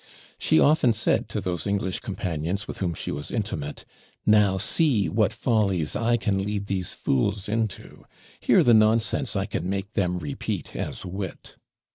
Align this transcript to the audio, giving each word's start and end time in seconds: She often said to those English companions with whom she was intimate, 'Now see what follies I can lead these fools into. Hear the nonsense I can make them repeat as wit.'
She 0.39 0.59
often 0.59 0.93
said 0.93 1.29
to 1.29 1.39
those 1.39 1.67
English 1.67 1.99
companions 1.99 2.67
with 2.67 2.79
whom 2.79 2.95
she 2.95 3.11
was 3.11 3.29
intimate, 3.29 3.85
'Now 4.25 4.57
see 4.57 5.07
what 5.07 5.31
follies 5.31 5.95
I 5.95 6.17
can 6.17 6.41
lead 6.43 6.65
these 6.65 6.95
fools 6.95 7.47
into. 7.47 8.05
Hear 8.39 8.63
the 8.63 8.73
nonsense 8.73 9.35
I 9.35 9.45
can 9.45 9.69
make 9.69 9.93
them 9.93 10.17
repeat 10.17 10.75
as 10.75 11.05
wit.' 11.05 11.55